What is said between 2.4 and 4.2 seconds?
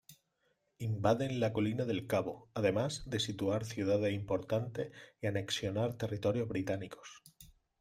además de sitiar ciudades